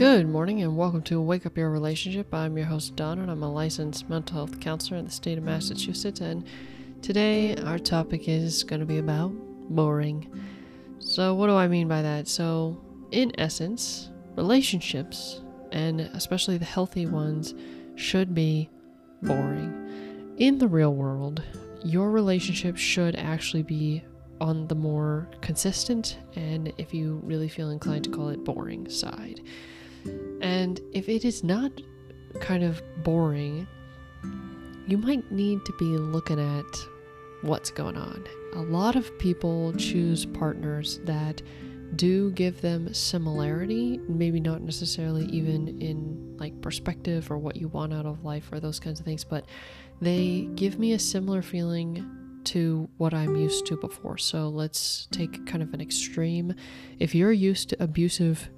[0.00, 2.32] Good morning and welcome to Wake Up Your Relationship.
[2.32, 5.44] I'm your host, Dawn, and I'm a licensed mental health counselor in the state of
[5.44, 6.22] Massachusetts.
[6.22, 6.46] And
[7.02, 9.30] today our topic is going to be about
[9.68, 10.26] boring.
[11.00, 12.28] So, what do I mean by that?
[12.28, 17.52] So, in essence, relationships, and especially the healthy ones,
[17.94, 18.70] should be
[19.20, 20.34] boring.
[20.38, 21.42] In the real world,
[21.84, 24.02] your relationship should actually be
[24.40, 29.42] on the more consistent and, if you really feel inclined to call it boring, side.
[30.40, 31.72] And if it is not
[32.40, 33.66] kind of boring,
[34.86, 36.76] you might need to be looking at
[37.42, 38.24] what's going on.
[38.54, 41.42] A lot of people choose partners that
[41.96, 47.92] do give them similarity, maybe not necessarily even in like perspective or what you want
[47.92, 49.44] out of life or those kinds of things, but
[50.00, 52.06] they give me a similar feeling
[52.44, 54.16] to what I'm used to before.
[54.18, 56.54] So let's take kind of an extreme.
[56.98, 58.48] If you're used to abusive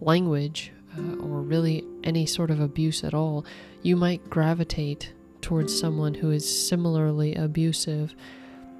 [0.00, 3.44] language uh, or really any sort of abuse at all,
[3.82, 8.14] you might gravitate towards someone who is similarly abusive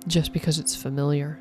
[0.06, 1.40] just because it's familiar.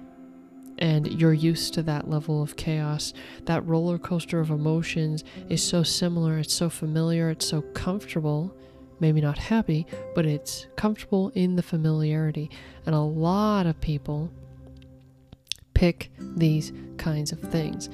[0.77, 3.13] And you're used to that level of chaos.
[3.45, 8.55] That roller coaster of emotions is so similar, it's so familiar, it's so comfortable.
[8.99, 12.49] Maybe not happy, but it's comfortable in the familiarity.
[12.85, 14.31] And a lot of people
[15.73, 17.89] pick these kinds of things.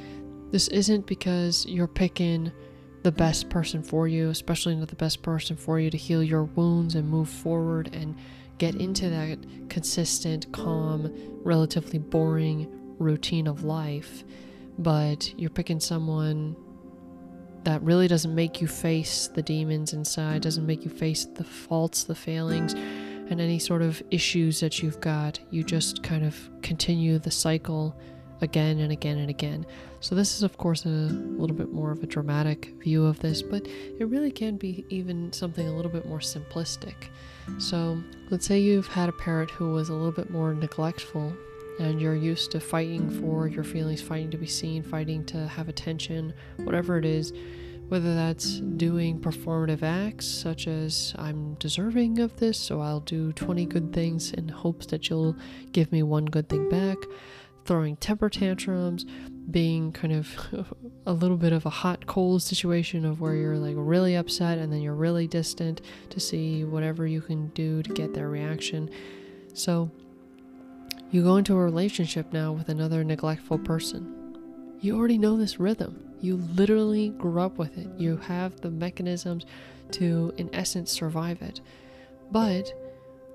[0.51, 2.51] This isn't because you're picking
[3.03, 6.43] the best person for you, especially not the best person for you to heal your
[6.43, 8.15] wounds and move forward and
[8.57, 11.11] get into that consistent, calm,
[11.43, 12.67] relatively boring
[12.99, 14.23] routine of life.
[14.77, 16.55] But you're picking someone
[17.63, 22.03] that really doesn't make you face the demons inside, doesn't make you face the faults,
[22.03, 25.39] the failings, and any sort of issues that you've got.
[25.51, 27.95] You just kind of continue the cycle
[28.41, 29.65] again and again and again.
[29.99, 33.41] So, this is, of course, a little bit more of a dramatic view of this,
[33.41, 36.95] but it really can be even something a little bit more simplistic.
[37.59, 41.33] So, let's say you've had a parent who was a little bit more neglectful,
[41.79, 45.69] and you're used to fighting for your feelings, fighting to be seen, fighting to have
[45.69, 47.31] attention, whatever it is.
[47.89, 53.65] Whether that's doing performative acts, such as I'm deserving of this, so I'll do 20
[53.65, 55.35] good things in hopes that you'll
[55.73, 56.95] give me one good thing back
[57.65, 59.05] throwing temper tantrums,
[59.49, 60.67] being kind of
[61.05, 64.71] a little bit of a hot cold situation of where you're like really upset and
[64.71, 68.89] then you're really distant to see whatever you can do to get their reaction.
[69.53, 69.91] So
[71.11, 74.37] you go into a relationship now with another neglectful person.
[74.79, 76.03] You already know this rhythm.
[76.21, 77.87] You literally grew up with it.
[77.97, 79.45] You have the mechanisms
[79.91, 81.59] to, in essence, survive it.
[82.31, 82.73] But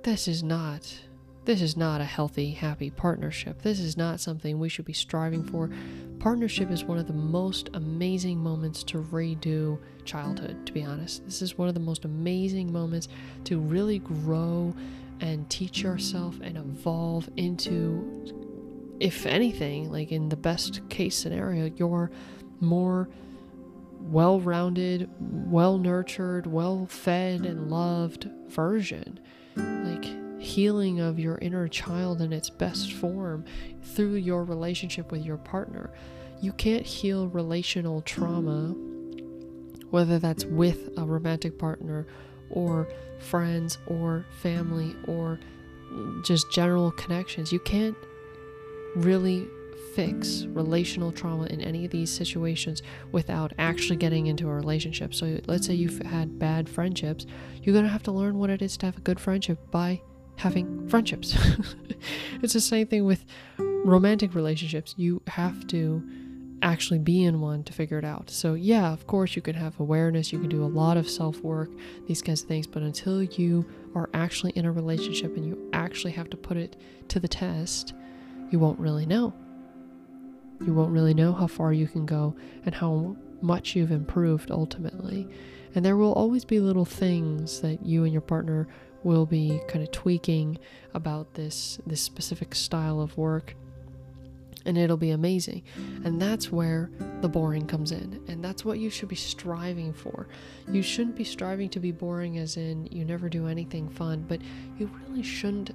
[0.03, 1.01] this is not
[1.47, 3.63] this is not a healthy, happy partnership.
[3.63, 5.71] This is not something we should be striving for.
[6.19, 11.25] Partnership is one of the most amazing moments to redo childhood, to be honest.
[11.25, 13.07] This is one of the most amazing moments
[13.45, 14.75] to really grow
[15.21, 22.11] and teach yourself and evolve into, if anything, like in the best case scenario, your
[22.59, 23.09] more
[24.01, 29.21] well rounded, well nurtured, well fed, and loved version.
[29.55, 33.45] Like, healing of your inner child in its best form
[33.83, 35.91] through your relationship with your partner.
[36.41, 38.75] You can't heal relational trauma,
[39.91, 42.07] whether that's with a romantic partner
[42.51, 45.41] or friends or family or
[46.25, 47.53] just general connections.
[47.53, 47.97] You can't
[48.95, 49.49] really
[49.95, 55.13] fix relational trauma in any of these situations without actually getting into a relationship.
[55.13, 57.27] So, let's say you've had bad friendships,
[57.63, 60.01] you're going to have to learn what it is to have a good friendship by
[60.37, 61.37] having friendships.
[62.43, 63.25] it's the same thing with
[63.59, 64.95] romantic relationships.
[64.97, 66.03] You have to
[66.63, 68.31] actually be in one to figure it out.
[68.31, 71.41] So, yeah, of course, you can have awareness, you can do a lot of self
[71.41, 71.71] work,
[72.07, 76.13] these kinds of things, but until you are actually in a relationship and you actually
[76.13, 76.77] have to put it
[77.09, 77.95] to the test,
[78.51, 79.33] you won't really know.
[80.65, 82.35] You won't really know how far you can go
[82.65, 85.29] and how much you've improved ultimately.
[85.75, 88.67] And there will always be little things that you and your partner
[89.07, 90.59] will be kind of tweaking
[90.93, 93.55] about this this specific style of work
[94.65, 95.63] and it'll be amazing.
[96.05, 98.21] And that's where the boring comes in.
[98.27, 100.27] And that's what you should be striving for.
[100.69, 104.41] You shouldn't be striving to be boring, as in you never do anything fun, but
[104.77, 105.71] you really shouldn't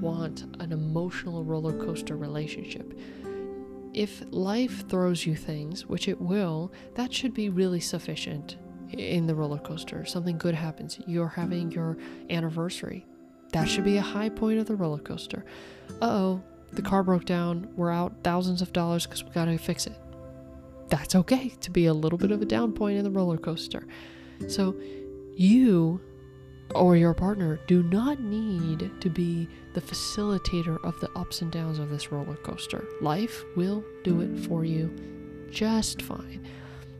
[0.00, 2.98] want an emotional roller coaster relationship.
[3.94, 8.56] If life throws you things, which it will, that should be really sufficient
[8.92, 10.04] in the roller coaster.
[10.04, 10.98] Something good happens.
[11.06, 11.96] You're having your
[12.30, 13.06] anniversary.
[13.52, 15.44] That should be a high point of the roller coaster.
[16.02, 16.42] Uh oh,
[16.72, 17.68] the car broke down.
[17.76, 19.96] We're out thousands of dollars because we gotta fix it.
[20.88, 23.86] that's okay to be a little bit of a down point in the roller coaster.
[24.48, 24.76] So,
[25.36, 26.00] you
[26.74, 31.78] or your partner do not need to be the facilitator of the ups and downs
[31.78, 32.84] of this roller coaster.
[33.00, 34.90] Life will do it for you
[35.50, 36.44] just fine.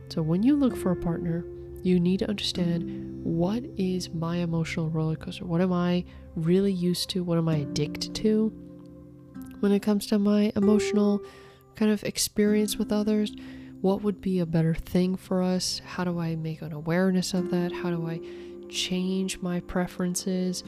[0.09, 1.45] So, when you look for a partner,
[1.83, 5.45] you need to understand what is my emotional roller coaster?
[5.45, 7.25] What am I really used to?
[7.25, 8.53] What am I addicted to
[9.61, 11.21] when it comes to my emotional
[11.75, 13.33] kind of experience with others?
[13.81, 15.81] What would be a better thing for us?
[15.85, 17.73] How do I make an awareness of that?
[17.73, 18.21] How do I
[18.69, 20.65] change my preferences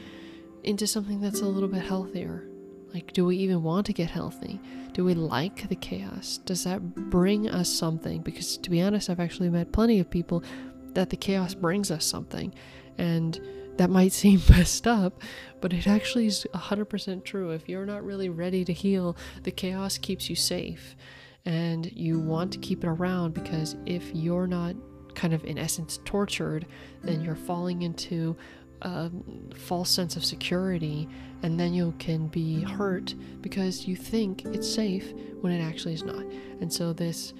[0.63, 2.45] into something that's a little bit healthier?
[2.93, 4.59] Like, do we even want to get healthy?
[4.93, 6.39] Do we like the chaos?
[6.45, 8.21] Does that bring us something?
[8.21, 10.43] Because to be honest, I've actually met plenty of people
[10.93, 12.53] that the chaos brings us something.
[12.97, 13.39] And
[13.77, 15.21] that might seem messed up,
[15.61, 17.51] but it actually is 100% true.
[17.51, 20.95] If you're not really ready to heal, the chaos keeps you safe.
[21.45, 24.75] And you want to keep it around because if you're not
[25.15, 26.65] kind of, in essence, tortured,
[27.01, 28.35] then you're falling into
[28.81, 29.09] a
[29.55, 31.07] false sense of security,
[31.43, 36.03] and then you can be hurt because you think it's safe when it actually is
[36.03, 36.23] not.
[36.61, 37.33] And so, this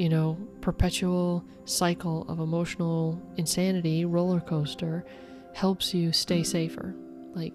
[0.00, 5.04] you know, perpetual cycle of emotional insanity, roller coaster,
[5.52, 6.94] helps you stay safer.
[7.34, 7.52] Like,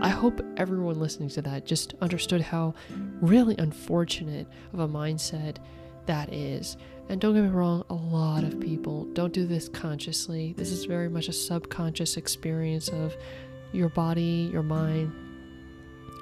[0.00, 2.74] I hope everyone listening to that just understood how
[3.20, 5.58] really unfortunate of a mindset
[6.06, 6.76] that is.
[7.08, 10.54] And don't get me wrong, a lot of people don't do this consciously.
[10.56, 13.14] This is very much a subconscious experience of
[13.70, 15.12] your body, your mind.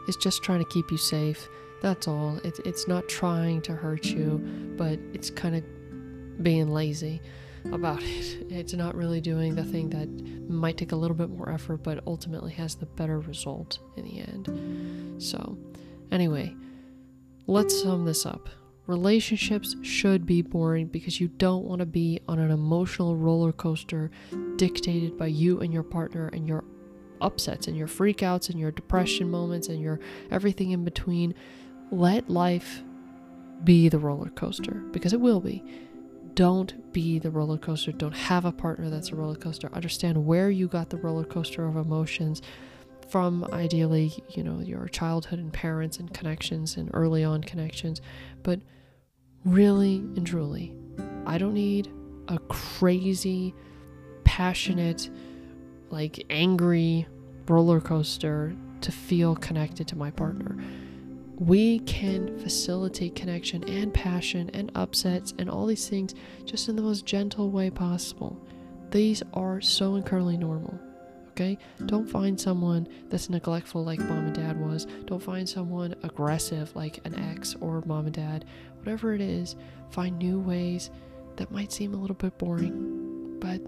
[0.07, 1.49] It's just trying to keep you safe
[1.83, 2.39] that's all.
[2.45, 4.39] It's it's not trying to hurt you,
[4.77, 7.21] but it's kind of being lazy
[7.73, 8.47] about it.
[8.51, 10.09] It's not really doing the thing that
[10.49, 14.21] might take a little bit more effort, but ultimately has the better result in the
[14.21, 15.23] end.
[15.23, 15.59] So,
[16.11, 16.55] anyway,
[17.47, 18.49] let's sum this up.
[18.87, 24.11] Relationships should be boring because you don't want to be on an emotional roller coaster
[24.57, 26.65] dictated by you and your partner and your
[27.21, 30.01] upsets and your freakouts and your depression moments and your
[30.31, 31.35] everything in between
[31.91, 32.83] let life
[33.65, 35.65] be the roller coaster because it will be.
[36.35, 37.91] Don't be the roller coaster.
[37.91, 39.69] Don't have a partner that's a roller coaster.
[39.73, 42.43] Understand where you got the roller coaster of emotions
[43.09, 48.01] from ideally, you know, your childhood and parents and connections and early on connections.
[48.43, 48.61] But
[49.45, 50.75] really and truly,
[51.27, 51.91] I don't need
[52.29, 53.55] a crazy,
[54.25, 55.11] passionate,
[55.91, 57.07] like angry
[57.49, 60.57] roller coaster to feel connected to my partner
[61.39, 66.15] we can facilitate connection and passion and upsets and all these things
[66.45, 68.37] just in the most gentle way possible.
[68.91, 70.79] These are so incredibly normal.
[71.31, 71.57] Okay?
[71.87, 74.87] Don't find someone that's neglectful like mom and dad was.
[75.05, 78.45] Don't find someone aggressive like an ex or mom and dad.
[78.81, 79.55] Whatever it is,
[79.91, 80.91] find new ways
[81.37, 83.61] that might seem a little bit boring, but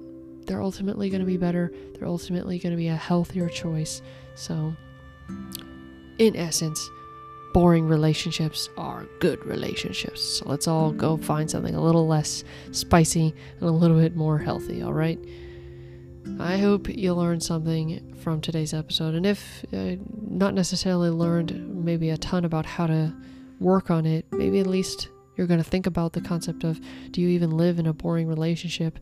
[0.47, 1.73] they're ultimately going to be better.
[1.95, 4.03] They're ultimately going to be a healthier choice.
[4.35, 4.75] So,
[6.19, 6.91] in essence,
[7.53, 10.23] boring relationships are good relationships.
[10.23, 14.39] So let's all go find something a little less spicy and a little bit more
[14.39, 15.19] healthy, all right?
[16.39, 19.15] I hope you learned something from today's episode.
[19.15, 19.97] And if uh,
[20.29, 23.13] not necessarily learned maybe a ton about how to
[23.59, 27.21] work on it, maybe at least you're going to think about the concept of do
[27.21, 28.99] you even live in a boring relationship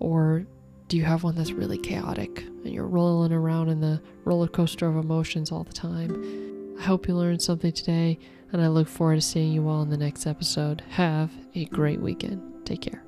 [0.00, 0.46] or
[0.88, 4.88] do you have one that's really chaotic and you're rolling around in the roller coaster
[4.88, 6.57] of emotions all the time?
[6.78, 8.18] I hope you learned something today,
[8.52, 10.82] and I look forward to seeing you all in the next episode.
[10.90, 12.40] Have a great weekend.
[12.64, 13.07] Take care.